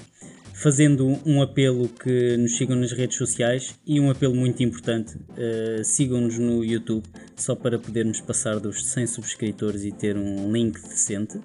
Fazendo 0.53 1.17
um 1.25 1.41
apelo 1.41 1.87
que 1.87 2.37
nos 2.37 2.55
sigam 2.55 2.75
nas 2.75 2.91
redes 2.91 3.17
sociais 3.17 3.79
e 3.85 3.99
um 3.99 4.11
apelo 4.11 4.35
muito 4.35 4.61
importante, 4.61 5.15
uh, 5.15 5.83
sigam-nos 5.83 6.37
no 6.37 6.63
YouTube, 6.63 7.03
só 7.35 7.55
para 7.55 7.79
podermos 7.79 8.21
passar 8.21 8.59
dos 8.59 8.85
100 8.85 9.07
subscritores 9.07 9.83
e 9.83 9.91
ter 9.91 10.15
um 10.17 10.51
link 10.51 10.79
decente. 10.79 11.39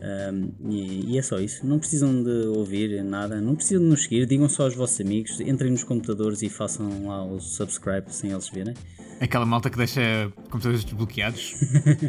Um, 0.00 0.70
e, 0.70 1.12
e, 1.12 1.18
é 1.18 1.22
só 1.22 1.38
isso. 1.38 1.66
Não 1.66 1.78
precisam 1.78 2.22
de 2.22 2.46
ouvir 2.48 3.02
nada, 3.04 3.40
não 3.40 3.54
precisam 3.54 3.82
de 3.82 3.90
nos 3.90 4.02
seguir. 4.02 4.26
Digam 4.26 4.48
só 4.48 4.64
aos 4.64 4.74
vossos 4.74 5.00
amigos, 5.00 5.40
entrem 5.40 5.70
nos 5.70 5.84
computadores 5.84 6.42
e 6.42 6.48
façam 6.48 7.06
lá 7.06 7.24
o 7.24 7.40
subscribe 7.40 8.12
sem 8.12 8.30
eles 8.30 8.48
verem. 8.48 8.74
Aquela 9.20 9.44
malta 9.44 9.68
que 9.68 9.76
deixa 9.76 10.32
computadores 10.50 10.84
desbloqueados. 10.84 11.54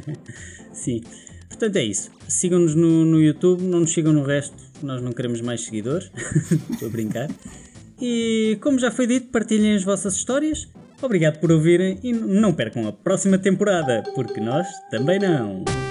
Sim. 0.74 1.02
Portanto 1.48 1.76
é 1.76 1.84
isso. 1.84 2.12
Sigam-nos 2.28 2.76
no, 2.76 3.06
no 3.06 3.22
YouTube, 3.22 3.63
não 3.63 3.82
nos 3.82 3.91
sigam 3.91 4.13
no 4.13 4.24
resto, 4.24 4.56
nós 4.84 5.02
não 5.02 5.12
queremos 5.12 5.41
mais 5.41 5.62
seguidores. 5.62 6.12
Estou 6.72 6.88
a 6.88 6.91
brincar. 6.91 7.30
E 8.02 8.58
como 8.62 8.80
já 8.80 8.91
foi 8.91 9.08
dito, 9.08 9.28
partilhem 9.28 9.76
as 9.76 9.84
vossas 9.84 10.15
histórias. 10.15 10.67
Obrigado 11.02 11.39
por 11.39 11.52
ouvirem 11.52 12.00
e 12.04 12.13
não 12.13 12.54
percam 12.54 12.88
a 12.88 12.93
próxima 12.93 13.38
temporada, 13.38 14.04
porque 14.15 14.39
nós 14.39 14.67
também 14.91 15.19
não. 15.19 15.88